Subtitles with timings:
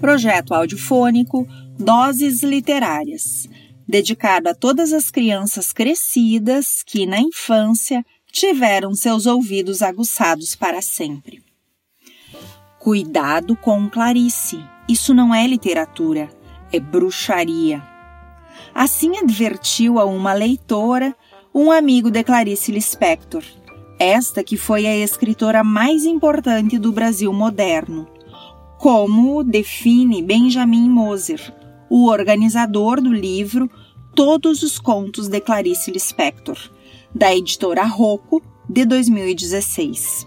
[0.00, 1.46] projeto audiofônico
[1.78, 3.46] Doses Literárias,
[3.86, 11.42] dedicado a todas as crianças crescidas que, na infância, tiveram seus ouvidos aguçados para sempre.
[12.78, 16.30] Cuidado com Clarice, isso não é literatura,
[16.72, 17.82] é bruxaria.
[18.74, 21.14] Assim advertiu a uma leitora
[21.54, 23.42] um amigo de Clarice Lispector,
[23.98, 28.08] esta que foi a escritora mais importante do Brasil moderno
[28.80, 31.54] como define Benjamin Moser,
[31.90, 33.70] o organizador do livro
[34.14, 36.56] Todos os Contos de Clarice Lispector,
[37.14, 40.26] da editora Rocco, de 2016.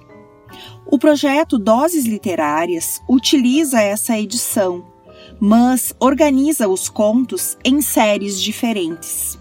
[0.86, 4.86] O projeto Doses Literárias utiliza essa edição,
[5.40, 9.36] mas organiza os contos em séries diferentes.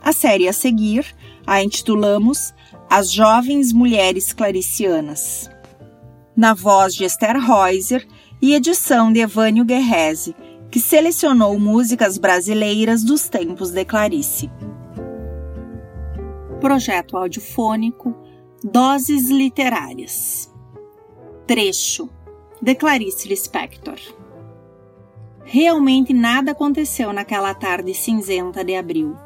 [0.00, 1.14] A série a seguir
[1.46, 2.54] a intitulamos
[2.88, 5.50] As Jovens Mulheres Claricianas.
[6.34, 8.06] Na voz de Esther Reuser
[8.40, 10.34] e edição de Evânio Guerrese,
[10.70, 14.50] que selecionou músicas brasileiras dos tempos de Clarice.
[16.60, 18.14] Projeto audiofônico
[18.62, 20.52] Doses Literárias.
[21.46, 22.08] Trecho
[22.60, 23.98] de Clarice Lispector.
[25.44, 29.16] Realmente nada aconteceu naquela tarde cinzenta de abril.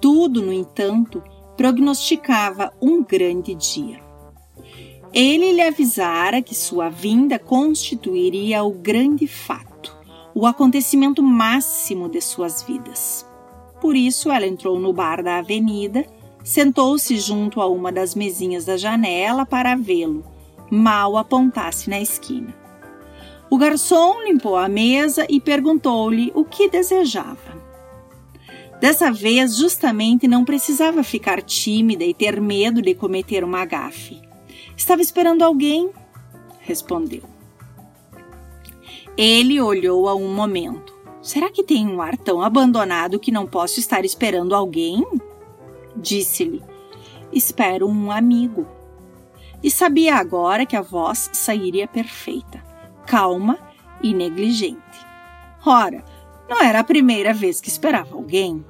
[0.00, 1.22] Tudo, no entanto,
[1.56, 4.11] prognosticava um grande dia.
[5.14, 9.94] Ele lhe avisara que sua vinda constituiria o grande fato,
[10.34, 13.26] o acontecimento máximo de suas vidas.
[13.78, 16.06] Por isso, ela entrou no bar da avenida,
[16.42, 20.24] sentou-se junto a uma das mesinhas da janela para vê-lo,
[20.70, 22.54] mal apontasse na esquina.
[23.50, 27.60] O garçom limpou a mesa e perguntou-lhe o que desejava.
[28.80, 34.31] Dessa vez, justamente, não precisava ficar tímida e ter medo de cometer uma gafe.
[34.76, 35.90] Estava esperando alguém,
[36.60, 37.22] respondeu.
[39.16, 40.92] Ele olhou a um momento.
[41.20, 45.06] Será que tem um ar tão abandonado que não posso estar esperando alguém?
[45.94, 46.62] Disse-lhe.
[47.32, 48.66] Espero um amigo.
[49.62, 52.62] E sabia agora que a voz sairia perfeita,
[53.06, 53.58] calma
[54.02, 55.06] e negligente.
[55.64, 56.04] Ora,
[56.48, 58.64] não era a primeira vez que esperava alguém.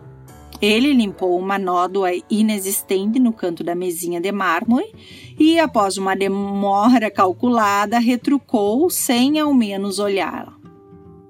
[0.62, 4.94] Ele limpou uma nódoa inexistente no canto da mesinha de mármore
[5.36, 10.54] e, após uma demora calculada, retrucou sem ao menos olhá-la.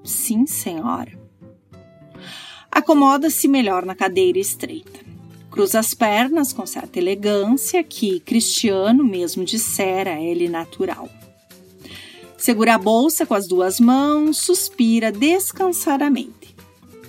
[0.05, 1.19] Sim, senhora.
[2.71, 5.01] Acomoda-se melhor na cadeira estreita.
[5.51, 11.09] Cruza as pernas com certa elegância que Cristiano mesmo dissera ele natural.
[12.37, 16.55] Segura a bolsa com as duas mãos, suspira descansadamente.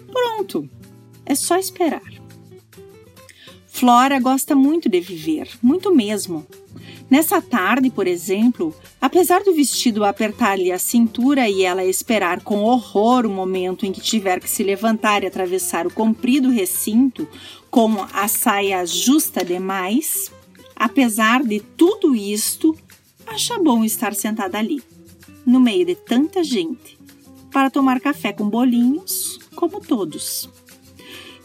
[0.09, 0.69] Pronto,
[1.25, 2.12] é só esperar.
[3.73, 6.45] Flora gosta muito de viver, muito mesmo.
[7.09, 13.25] Nessa tarde, por exemplo, apesar do vestido apertar-lhe a cintura e ela esperar com horror
[13.25, 17.27] o momento em que tiver que se levantar e atravessar o comprido recinto
[17.71, 20.31] com a saia justa demais,
[20.75, 22.77] apesar de tudo isto,
[23.25, 24.83] acha bom estar sentada ali,
[25.43, 26.95] no meio de tanta gente,
[27.51, 30.47] para tomar café com bolinhos, como todos.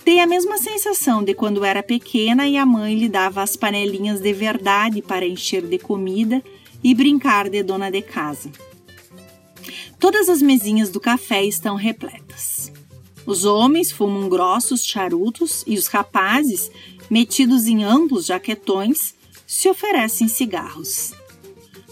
[0.08, 4.22] Tem a mesma sensação de quando era pequena e a mãe lhe dava as panelinhas
[4.22, 6.42] de verdade para encher de comida
[6.82, 8.50] e brincar de dona de casa.
[10.00, 12.72] Todas as mesinhas do café estão repletas.
[13.26, 16.70] Os homens fumam grossos charutos e os rapazes,
[17.10, 19.14] metidos em amplos jaquetões,
[19.46, 21.12] se oferecem cigarros.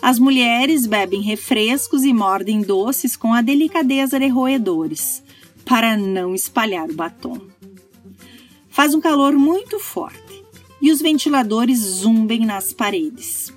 [0.01, 5.23] As mulheres bebem refrescos e mordem doces com a delicadeza de roedores,
[5.67, 7.56] para não espalhar o batom.
[8.77, 10.45] Faz um calor muito forte
[10.83, 13.51] e os ventiladores zumbem nas paredes.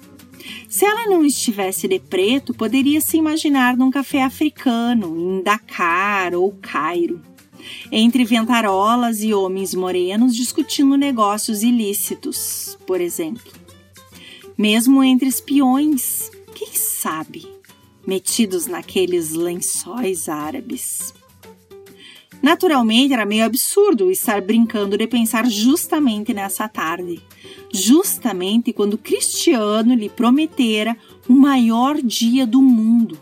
[0.69, 6.57] Se ela não estivesse de preto, poderia se imaginar num café africano, em Dakar ou
[6.61, 7.21] Cairo,
[7.91, 13.51] entre ventarolas e homens morenos discutindo negócios ilícitos, por exemplo.
[14.57, 17.45] Mesmo entre espiões, quem sabe,
[18.07, 21.13] metidos naqueles lençóis árabes.
[22.41, 27.21] Naturalmente, era meio absurdo estar brincando de pensar justamente nessa tarde,
[27.73, 30.95] justamente quando Cristiano lhe prometera
[31.27, 33.17] o maior dia do mundo.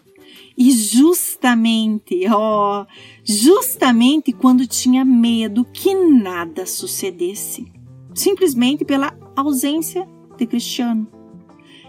[0.56, 2.88] E justamente, ó, oh,
[3.24, 7.72] justamente quando tinha medo que nada sucedesse,
[8.14, 11.08] simplesmente pela ausência de Cristiano.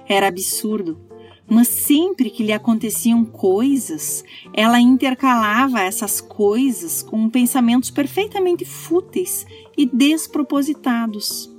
[0.07, 0.99] Era absurdo,
[1.49, 4.23] mas sempre que lhe aconteciam coisas,
[4.53, 9.47] ela intercalava essas coisas com pensamentos perfeitamente fúteis
[9.77, 11.51] e despropositados.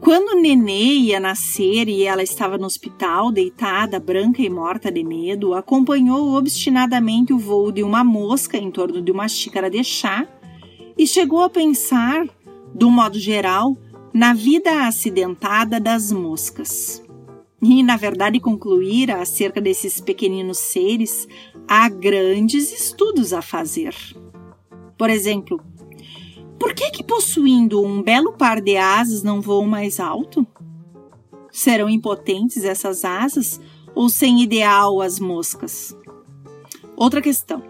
[0.00, 5.54] Quando nenê ia nascer e ela estava no hospital, deitada, branca e morta de medo,
[5.54, 10.28] acompanhou obstinadamente o voo de uma mosca em torno de uma xícara de chá
[10.98, 12.26] e chegou a pensar,
[12.80, 13.76] um modo geral,
[14.12, 17.05] na vida acidentada das moscas.
[17.60, 21.26] E, na verdade, concluir acerca desses pequeninos seres
[21.66, 23.94] há grandes estudos a fazer.
[24.98, 25.60] Por exemplo,
[26.58, 30.46] por que que possuindo um belo par de asas não voam mais alto?
[31.50, 33.60] Serão impotentes essas asas
[33.94, 35.96] ou sem ideal as moscas?
[36.96, 37.62] Outra questão.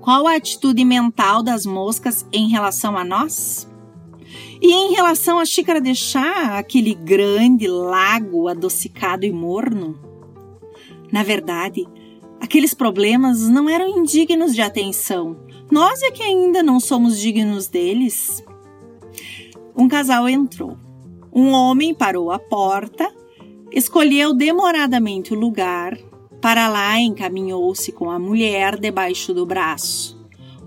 [0.00, 3.68] Qual a atitude mental das moscas em relação a nós?
[4.60, 9.98] E em relação à xícara de chá, aquele grande lago adocicado e morno?
[11.12, 11.86] Na verdade,
[12.40, 15.36] aqueles problemas não eram indignos de atenção.
[15.70, 18.42] Nós é que ainda não somos dignos deles.
[19.76, 20.76] Um casal entrou.
[21.32, 23.12] Um homem parou à porta,
[23.70, 25.98] escolheu demoradamente o lugar,
[26.40, 30.15] para lá encaminhou-se com a mulher debaixo do braço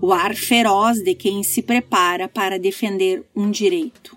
[0.00, 4.16] o ar feroz de quem se prepara para defender um direito.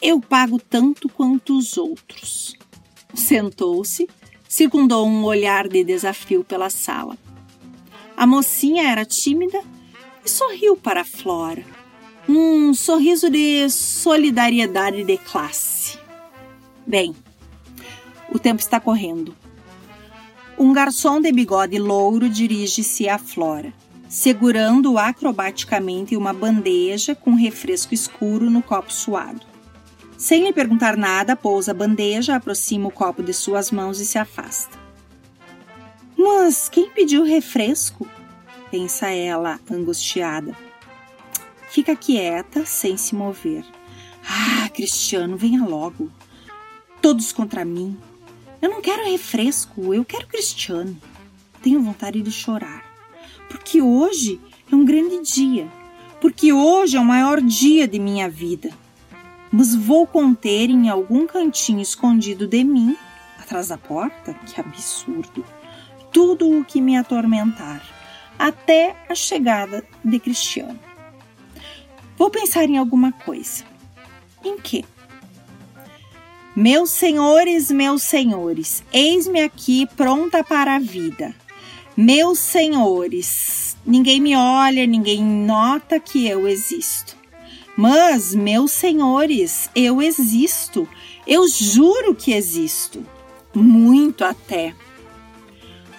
[0.00, 2.56] Eu pago tanto quanto os outros.
[3.14, 4.08] Sentou-se,
[4.48, 7.18] circundou um olhar de desafio pela sala.
[8.16, 9.62] A mocinha era tímida
[10.24, 11.64] e sorriu para Flora.
[12.26, 15.98] Um sorriso de solidariedade de classe.
[16.86, 17.14] Bem,
[18.32, 19.36] o tempo está correndo.
[20.58, 23.72] Um garçom de bigode louro dirige-se a Flora
[24.10, 29.46] segurando acrobaticamente uma bandeja com refresco escuro no copo suado.
[30.18, 34.18] Sem lhe perguntar nada, pousa a bandeja, aproxima o copo de suas mãos e se
[34.18, 34.76] afasta.
[36.18, 38.06] Mas quem pediu refresco?
[38.68, 40.56] pensa ela, angustiada.
[41.70, 43.64] Fica quieta, sem se mover.
[44.28, 46.10] Ah, Cristiano, venha logo.
[47.00, 47.96] Todos contra mim.
[48.60, 51.00] Eu não quero refresco, eu quero Cristiano.
[51.62, 52.89] Tenho vontade de chorar
[53.50, 55.68] porque hoje é um grande dia,
[56.20, 58.70] porque hoje é o maior dia de minha vida.
[59.50, 62.96] Mas vou conter em algum cantinho escondido de mim,
[63.40, 65.44] atrás da porta, que absurdo,
[66.12, 67.84] tudo o que me atormentar,
[68.38, 70.78] até a chegada de Cristiano.
[72.16, 73.64] Vou pensar em alguma coisa.
[74.44, 74.84] Em que?
[76.54, 81.34] Meus senhores, meus senhores, eis-me aqui pronta para a vida.
[82.02, 87.14] Meus senhores, ninguém me olha, ninguém nota que eu existo.
[87.76, 90.88] Mas, meus senhores, eu existo.
[91.26, 93.04] Eu juro que existo.
[93.54, 94.74] Muito até.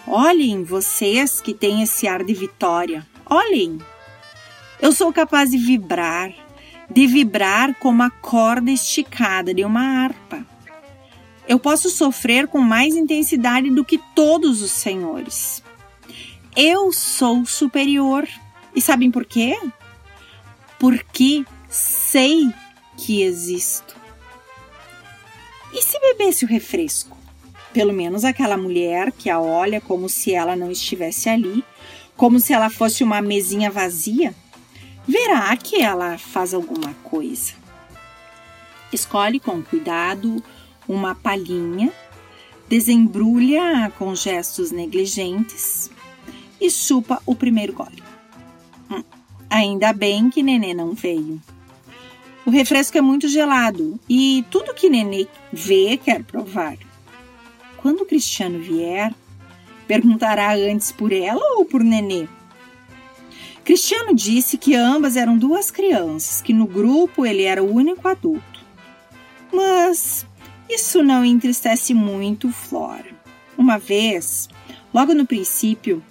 [0.08, 3.06] Olhem vocês que têm esse ar de vitória.
[3.24, 3.78] Olhem.
[4.82, 6.34] Eu sou capaz de vibrar,
[6.90, 10.44] de vibrar como a corda esticada de uma harpa.
[11.48, 15.61] Eu posso sofrer com mais intensidade do que todos os senhores.
[16.56, 18.28] Eu sou superior.
[18.76, 19.58] E sabem por quê?
[20.80, 22.52] Porque sei
[22.98, 23.96] que existo.
[25.74, 27.18] E se bebesse o refresco?
[27.74, 31.64] Pelo menos aquela mulher que a olha como se ela não estivesse ali,
[32.18, 34.34] como se ela fosse uma mesinha vazia,
[35.08, 37.54] verá que ela faz alguma coisa.
[38.92, 40.44] Escolhe com cuidado
[40.88, 41.94] uma palhinha,
[42.68, 45.91] desembrulha com gestos negligentes,
[46.62, 48.04] e chupa o primeiro gole.
[48.90, 49.04] Hum,
[49.50, 51.42] ainda bem que Nenê não veio.
[52.46, 56.78] O refresco é muito gelado e tudo que Nenê vê quer provar.
[57.78, 59.14] Quando o Cristiano vier,
[59.88, 62.28] perguntará antes por ela ou por Nenê?
[63.64, 68.60] Cristiano disse que ambas eram duas crianças, que no grupo ele era o único adulto.
[69.52, 70.26] Mas
[70.70, 73.10] isso não entristece muito Flora.
[73.58, 74.50] Uma vez,
[74.94, 76.04] logo no princípio,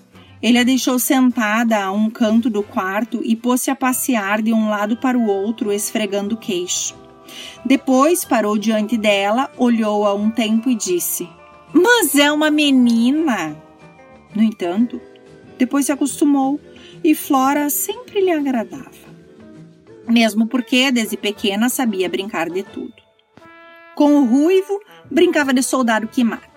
[0.43, 4.71] ele a deixou sentada a um canto do quarto e pôs-se a passear de um
[4.71, 6.95] lado para o outro, esfregando o queixo.
[7.65, 11.29] Depois parou diante dela, olhou-a um tempo e disse:
[11.73, 13.57] Mas é uma menina!
[14.35, 15.01] No entanto,
[15.59, 16.59] depois se acostumou
[17.05, 19.11] e Flora sempre lhe agradava.
[20.09, 22.95] Mesmo porque, desde pequena, sabia brincar de tudo.
[23.95, 24.81] Com o ruivo,
[25.11, 26.49] brincava de soldado que mata.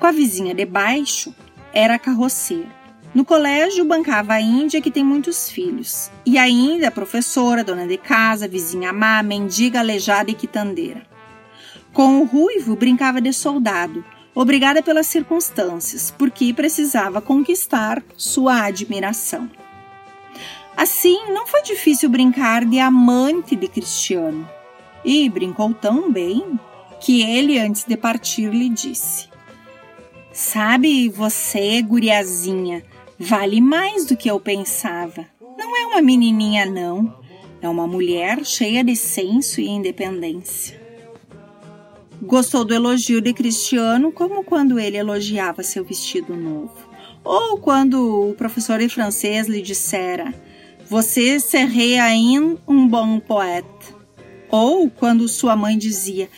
[0.00, 1.34] Com a vizinha de baixo,
[1.72, 2.75] era carroceiro.
[3.16, 6.10] No colégio, bancava a Índia, que tem muitos filhos.
[6.26, 11.06] E ainda a professora, dona de casa, vizinha má, mendiga, aleijada e quitandeira.
[11.94, 14.04] Com o ruivo, brincava de soldado,
[14.34, 19.50] obrigada pelas circunstâncias, porque precisava conquistar sua admiração.
[20.76, 24.46] Assim, não foi difícil brincar de amante de Cristiano.
[25.02, 26.60] E brincou tão bem
[27.00, 29.26] que ele, antes de partir, lhe disse:
[30.34, 32.84] Sabe, você, guriazinha,
[33.18, 35.26] vale mais do que eu pensava.
[35.58, 37.18] Não é uma menininha, não.
[37.60, 40.80] É uma mulher cheia de senso e independência.
[42.22, 46.76] Gostou do elogio de Cristiano, como quando ele elogiava seu vestido novo.
[47.24, 50.32] Ou quando o professor de francês lhe dissera:
[50.88, 53.94] Você serait ainda um bom poeta.
[54.48, 56.28] Ou quando sua mãe dizia: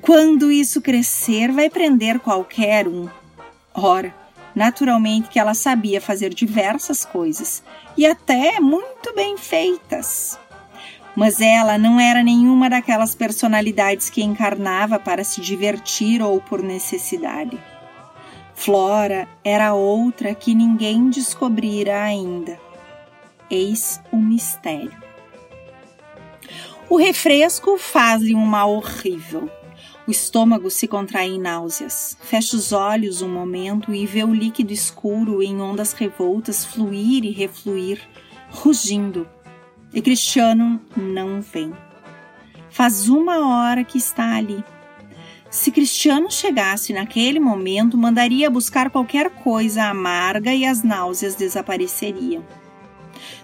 [0.00, 3.08] Quando isso crescer, vai prender qualquer um.
[3.74, 4.14] Ora,
[4.54, 7.62] naturalmente que ela sabia fazer diversas coisas
[7.96, 10.38] e até muito bem feitas.
[11.14, 17.58] Mas ela não era nenhuma daquelas personalidades que encarnava para se divertir ou por necessidade.
[18.54, 22.58] Flora era outra que ninguém descobrira ainda.
[23.50, 25.02] Eis o mistério.
[26.88, 29.50] O refresco faz-lhe um mal horrível
[30.06, 32.16] o estômago se contrai em náuseas.
[32.22, 37.30] Fecha os olhos um momento e vê o líquido escuro em ondas revoltas fluir e
[37.30, 38.00] refluir,
[38.50, 39.28] rugindo.
[39.92, 41.72] E Cristiano não vem.
[42.70, 44.64] Faz uma hora que está ali.
[45.50, 52.42] Se Cristiano chegasse naquele momento, mandaria buscar qualquer coisa amarga e as náuseas desapareceriam.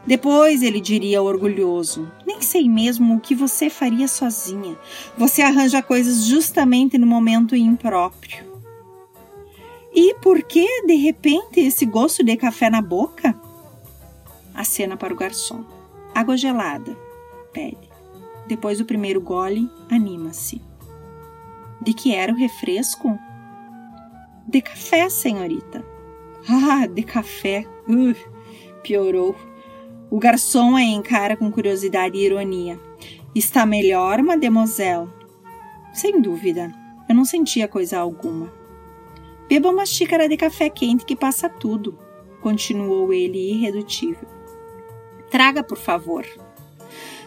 [0.08, 4.74] Depois ele diria orgulhoso: Nem sei mesmo o que você faria sozinha.
[5.18, 8.48] Você arranja coisas justamente no momento impróprio.
[9.94, 13.38] E por que, de repente, esse gosto de café na boca?
[14.54, 15.62] Acena para o garçom.
[16.14, 16.96] Água gelada,
[17.52, 17.90] pede.
[18.46, 20.62] Depois do primeiro gole, anima-se.
[21.82, 23.18] De que era o refresco?
[24.46, 25.84] De café, senhorita.
[26.48, 27.66] Ah, de café.
[27.86, 28.16] Uh,
[28.82, 29.36] piorou.
[30.10, 32.80] O garçom a encara com curiosidade e ironia.
[33.34, 35.08] Está melhor, mademoiselle?
[35.92, 36.74] Sem dúvida.
[37.08, 38.52] Eu não sentia coisa alguma.
[39.48, 41.98] Beba uma xícara de café quente que passa tudo,
[42.40, 44.28] continuou ele irredutível.
[45.30, 46.26] Traga, por favor.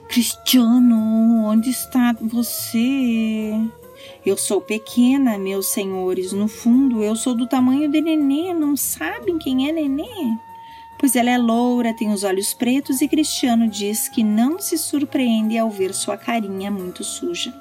[0.07, 3.53] Cristiano, onde está você?
[4.25, 6.33] Eu sou pequena, meus senhores.
[6.33, 8.53] No fundo, eu sou do tamanho de Nenê.
[8.53, 10.37] Não sabem quem é Nenê?
[11.01, 15.57] Pois ela é loura, tem os olhos pretos e Cristiano diz que não se surpreende
[15.57, 17.51] ao ver sua carinha muito suja.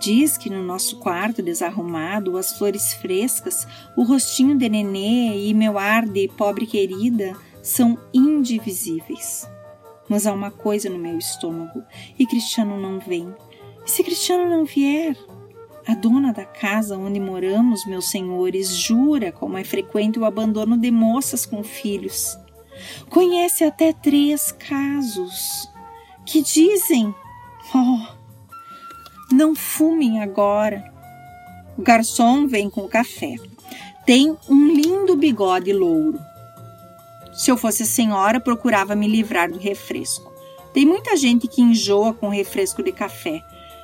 [0.00, 5.78] Diz que no nosso quarto desarrumado, as flores frescas, o rostinho de nenê e meu
[5.78, 9.48] ar de pobre querida são indivisíveis.
[10.08, 11.84] Mas há uma coisa no meu estômago
[12.18, 13.32] e Cristiano não vem.
[13.86, 15.16] E se Cristiano não vier?
[15.86, 20.90] A dona da casa onde moramos, meus senhores, jura como é frequente o abandono de
[20.90, 22.36] moças com filhos.
[23.10, 25.68] Conhece até três casos
[26.24, 27.14] que dizem:
[27.74, 28.06] Oh,
[29.32, 30.92] não fumem agora.
[31.76, 33.36] O garçom vem com o café.
[34.04, 36.18] Tem um lindo bigode louro.
[37.34, 40.32] Se eu fosse senhora, procurava me livrar do refresco.
[40.72, 43.42] Tem muita gente que enjoa com refresco de café.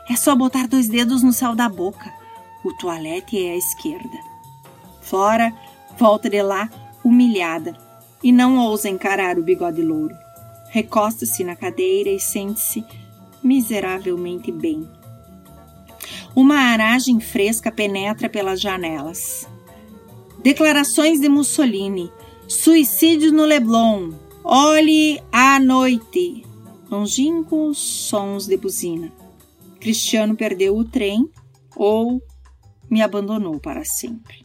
[0.09, 2.13] É só botar dois dedos no céu da boca.
[2.65, 4.19] O toalete é à esquerda.
[5.01, 5.53] Flora
[5.99, 6.71] volta de lá
[7.05, 7.77] humilhada
[8.23, 10.17] e não ousa encarar o bigode louro.
[10.71, 12.85] Recosta-se na cadeira e sente-se
[13.43, 14.89] miseravelmente bem.
[16.35, 19.47] Uma aragem fresca penetra pelas janelas.
[20.43, 22.11] Declarações de Mussolini.
[22.49, 24.13] Suicídio no Leblon.
[24.43, 26.45] Olhe à noite.
[26.91, 29.13] Longínquos sons de buzina.
[29.79, 31.29] Cristiano perdeu o trem
[31.77, 32.23] ou
[32.91, 34.42] me abandonou para sempre.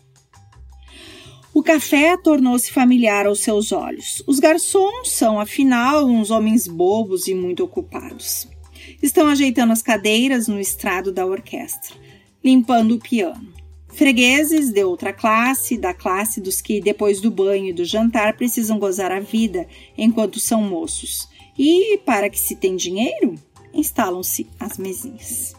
[1.57, 4.21] O café tornou-se familiar aos seus olhos.
[4.27, 8.47] Os garçons são, afinal, uns homens bobos e muito ocupados.
[9.01, 11.95] Estão ajeitando as cadeiras no estrado da orquestra,
[12.43, 13.51] limpando o piano.
[13.87, 18.77] Fregueses de outra classe, da classe dos que, depois do banho e do jantar, precisam
[18.77, 21.27] gozar a vida enquanto são moços.
[21.57, 23.33] E, para que se tem dinheiro,
[23.73, 25.55] instalam-se as mesinhas.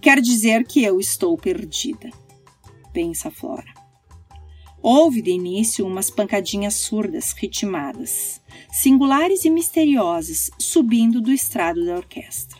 [0.00, 2.08] Quer dizer que eu estou perdida,
[2.94, 3.77] pensa Flora.
[4.80, 12.58] Houve de início umas pancadinhas surdas, ritmadas, singulares e misteriosas, subindo do estrado da orquestra.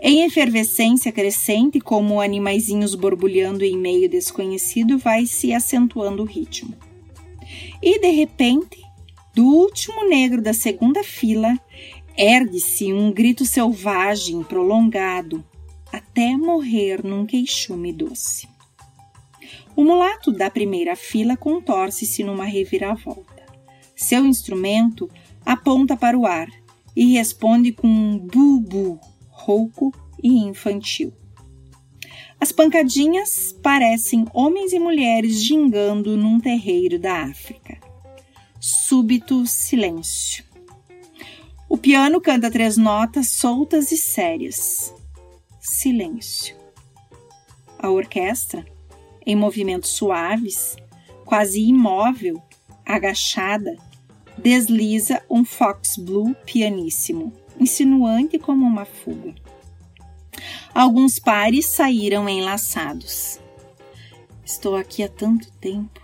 [0.00, 6.74] Em efervescência crescente, como animaizinhos borbulhando em meio desconhecido, vai se acentuando o ritmo.
[7.82, 8.82] E de repente,
[9.34, 11.58] do último negro da segunda fila,
[12.16, 15.44] ergue-se um grito selvagem, prolongado,
[15.92, 18.48] até morrer num queixume doce.
[19.76, 23.44] O mulato da primeira fila contorce-se numa reviravolta.
[23.94, 25.10] Seu instrumento
[25.44, 26.48] aponta para o ar
[26.94, 31.12] e responde com um bu-bu rouco e infantil.
[32.40, 37.78] As pancadinhas parecem homens e mulheres gingando num terreiro da África.
[38.60, 40.44] Súbito silêncio.
[41.68, 44.94] O piano canta três notas soltas e sérias.
[45.60, 46.56] Silêncio.
[47.78, 48.64] A orquestra,
[49.28, 50.74] em movimentos suaves,
[51.26, 52.42] quase imóvel,
[52.82, 53.76] agachada,
[54.38, 57.30] desliza um fox blue pianíssimo,
[57.60, 59.34] insinuante como uma fuga.
[60.74, 63.38] Alguns pares saíram enlaçados.
[64.42, 66.00] Estou aqui há tanto tempo,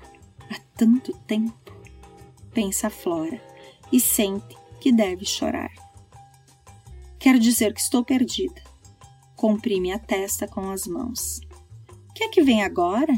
[0.50, 1.72] há tanto tempo,
[2.52, 3.40] pensa Flora
[3.90, 5.72] e sente que deve chorar.
[7.18, 8.62] Quero dizer que estou perdida.
[9.34, 11.40] Comprime a testa com as mãos.
[12.14, 13.12] Quer que vem agora?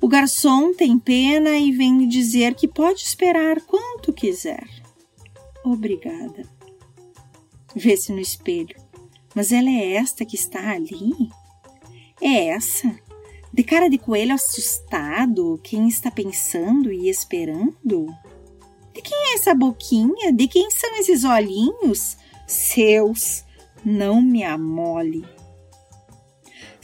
[0.00, 4.66] O garçom tem pena e vem me dizer que pode esperar quanto quiser.
[5.64, 6.44] Obrigada.
[7.74, 8.76] Vê-se no espelho.
[9.34, 11.12] Mas ela é esta que está ali?
[12.20, 12.96] É essa?
[13.52, 18.06] De cara de coelho assustado, quem está pensando e esperando?
[18.94, 20.32] De quem é essa boquinha?
[20.32, 22.16] De quem são esses olhinhos?
[22.46, 23.44] Seus,
[23.84, 25.24] não me amole.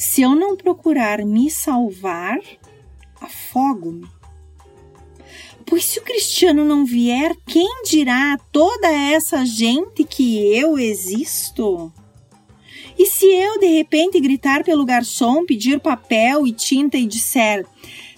[0.03, 2.41] Se eu não procurar me salvar,
[3.21, 4.05] afogo-me.
[5.65, 11.93] Pois se o cristiano não vier, quem dirá a toda essa gente que eu existo?
[12.99, 17.65] E se eu de repente gritar pelo garçom, pedir papel e tinta e disser: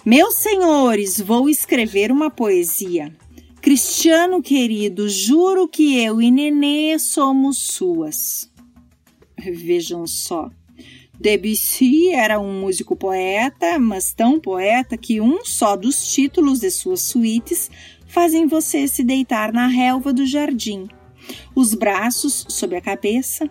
[0.03, 3.15] Meus senhores, vou escrever uma poesia.
[3.61, 8.51] Cristiano querido, juro que eu e Nenê somos suas.
[9.37, 10.49] Vejam só.
[11.19, 17.01] Debussy era um músico poeta, mas tão poeta que um só dos títulos de suas
[17.01, 17.69] suítes
[18.07, 20.87] fazem você se deitar na relva do jardim,
[21.53, 23.49] os braços sob a cabeça,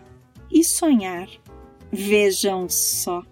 [0.50, 1.28] e sonhar.
[1.92, 3.22] Vejam só.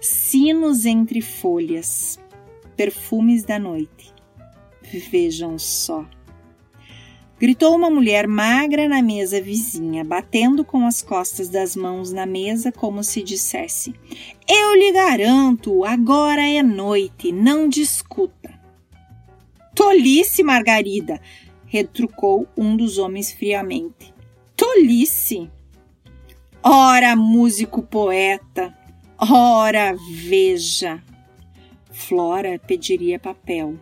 [0.00, 2.18] Sinos entre folhas,
[2.76, 4.12] perfumes da noite.
[5.10, 6.06] Vejam só.
[7.40, 12.72] Gritou uma mulher magra na mesa vizinha, batendo com as costas das mãos na mesa
[12.72, 13.94] como se dissesse:
[14.48, 18.58] Eu lhe garanto, agora é noite, não discuta.
[19.74, 21.20] Tolice, Margarida!
[21.68, 24.12] retrucou um dos homens friamente.
[24.56, 25.48] Tolice!
[26.62, 28.76] Ora, músico poeta,
[29.16, 31.00] ora, veja.
[31.92, 33.78] Flora pediria papel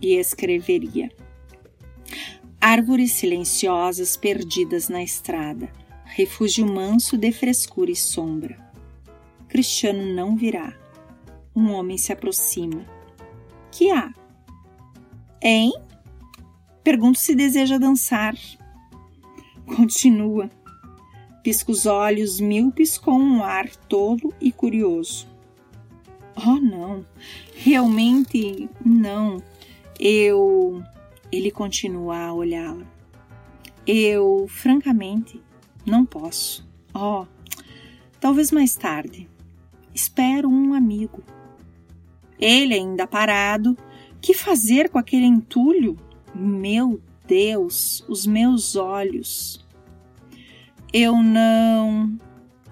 [0.00, 1.10] e escreveria.
[2.60, 5.72] Árvores silenciosas perdidas na estrada,
[6.04, 8.58] refúgio manso de frescura e sombra.
[9.48, 10.76] Cristiano não virá.
[11.56, 12.84] Um homem se aproxima.
[13.72, 14.12] Que há?
[15.42, 15.72] Hein?
[16.84, 18.34] Pergunto se deseja dançar.
[19.64, 20.50] Continua
[21.42, 25.26] pisca os olhos míopes com um ar tolo e curioso.
[26.36, 27.04] Oh, não,
[27.54, 29.42] realmente não.
[29.98, 30.82] Eu.
[31.30, 32.86] Ele continua a olhá-la.
[33.86, 35.40] Eu, francamente,
[35.86, 36.68] não posso.
[36.94, 37.26] Oh,
[38.20, 39.28] talvez mais tarde.
[39.94, 41.22] Espero um amigo.
[42.38, 43.76] Ele ainda parado.
[44.20, 45.96] Que fazer com aquele entulho?
[46.34, 49.64] Meu Deus, os meus olhos.
[50.92, 52.18] Eu não.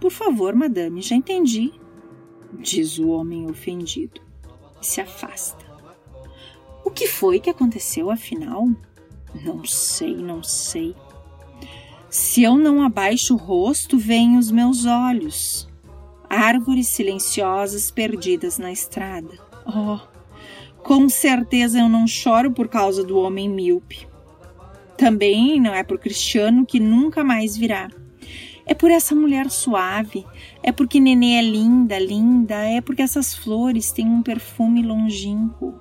[0.01, 1.73] Por favor, madame, já entendi,
[2.61, 4.21] diz o homem ofendido
[4.81, 5.68] e se afasta.
[6.85, 8.69] O que foi que aconteceu afinal?
[9.45, 10.95] Não sei, não sei.
[12.11, 15.69] Se eu não abaixo o rosto, vêm os meus olhos.
[16.29, 19.39] Árvores silenciosas perdidas na estrada.
[19.67, 19.99] Oh,
[20.83, 24.09] com certeza eu não choro por causa do homem míope.
[24.97, 27.91] Também não é por Cristiano que nunca mais virá.
[28.67, 30.27] É por essa mulher suave,
[30.63, 35.81] é porque Nenê é linda, linda, é porque essas flores têm um perfume longínquo.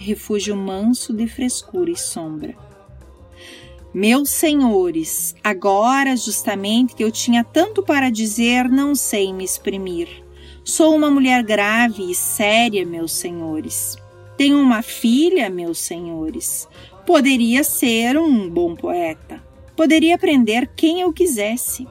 [0.00, 2.56] Refúgio manso de frescura e sombra.
[3.92, 10.08] Meus senhores, agora justamente que eu tinha tanto para dizer, não sei me exprimir.
[10.64, 13.96] Sou uma mulher grave e séria, meus senhores.
[14.36, 16.66] Tenho uma filha, meus senhores.
[17.04, 21.88] Poderia ser um bom poeta Poderia prender quem eu quisesse.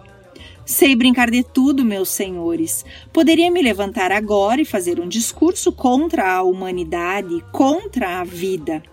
[0.69, 2.85] Sei brincar de tudo, meus senhores.
[3.11, 8.83] Poderia me levantar agora e fazer um discurso contra a humanidade, contra a vida.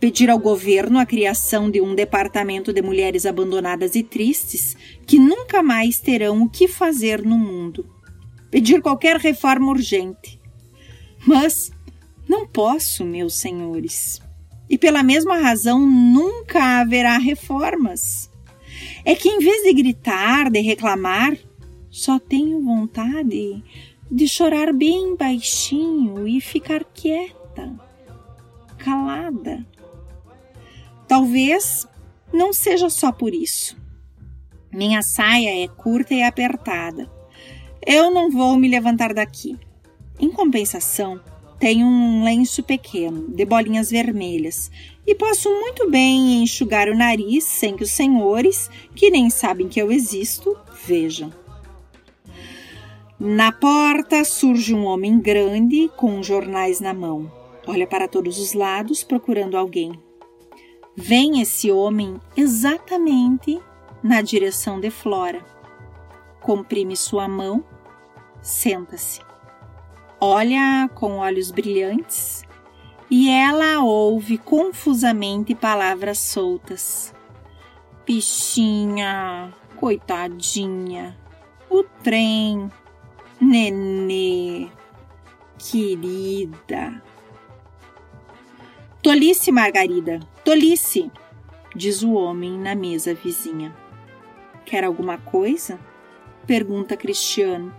[0.00, 4.74] Pedir ao governo a criação de um departamento de mulheres abandonadas e tristes
[5.06, 7.84] que nunca mais terão o que fazer no mundo.
[8.50, 10.40] Pedir qualquer reforma urgente.
[11.26, 11.70] Mas
[12.26, 14.22] não posso, meus senhores.
[14.70, 18.29] E pela mesma razão nunca haverá reformas.
[19.04, 21.36] É que em vez de gritar, de reclamar,
[21.90, 23.62] só tenho vontade
[24.10, 27.72] de chorar bem baixinho e ficar quieta,
[28.78, 29.64] calada.
[31.06, 31.86] Talvez
[32.32, 33.76] não seja só por isso.
[34.72, 37.10] Minha saia é curta e apertada.
[37.84, 39.58] Eu não vou me levantar daqui.
[40.18, 41.20] Em compensação,
[41.58, 44.70] tenho um lenço pequeno, de bolinhas vermelhas,
[45.10, 49.82] e posso muito bem enxugar o nariz sem que os senhores, que nem sabem que
[49.82, 51.34] eu existo, vejam.
[53.18, 57.28] Na porta surge um homem grande com jornais na mão.
[57.66, 60.00] Olha para todos os lados procurando alguém.
[60.94, 63.60] Vem esse homem exatamente
[64.04, 65.44] na direção de Flora.
[66.40, 67.64] Comprime sua mão,
[68.40, 69.20] senta-se.
[70.20, 72.48] Olha com olhos brilhantes
[73.10, 77.12] e ela ouve confusamente palavras soltas.
[78.06, 81.18] Bichinha, coitadinha,
[81.68, 82.70] o trem,
[83.40, 84.68] Nenê,
[85.58, 87.02] querida.
[89.02, 91.10] Tolice, Margarida, tolice,
[91.74, 93.74] diz o homem na mesa vizinha.
[94.64, 95.80] Quer alguma coisa?
[96.46, 97.74] Pergunta Cristiano.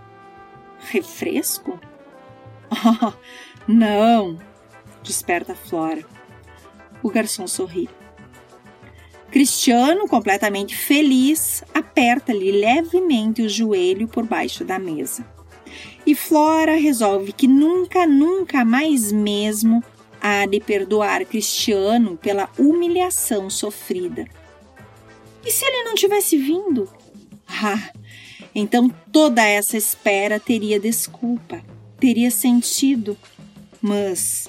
[0.79, 1.79] Refresco?
[2.71, 3.13] Oh,
[3.67, 4.37] não,
[5.01, 6.03] desperta Flora.
[7.03, 7.89] O garçom sorri.
[9.31, 15.25] Cristiano, completamente feliz, aperta-lhe levemente o joelho por baixo da mesa.
[16.05, 19.83] E Flora resolve que nunca, nunca mais mesmo
[20.19, 24.25] há de perdoar Cristiano pela humilhação sofrida.
[25.45, 26.89] E se ele não tivesse vindo?
[27.47, 27.91] Ah,
[28.53, 31.63] então toda essa espera teria desculpa,
[31.99, 33.17] teria sentido.
[33.81, 34.47] Mas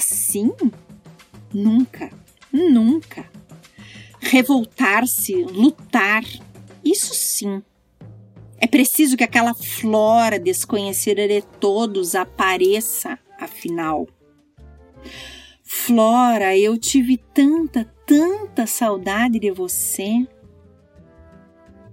[0.00, 0.52] assim?
[1.52, 2.10] Nunca,
[2.52, 3.30] nunca.
[4.20, 6.24] Revoltar-se, lutar,
[6.84, 7.62] isso sim
[8.60, 14.06] é preciso que aquela flora desconhecida de todos apareça, afinal.
[15.64, 20.28] Flora, eu tive tanta, tanta saudade de você.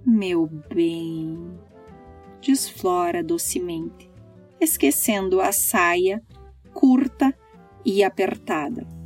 [0.04, 1.58] Meu bem,
[2.38, 4.10] diz Flora docemente,
[4.60, 6.22] esquecendo a saia
[6.74, 7.34] curta
[7.88, 8.97] e apertada.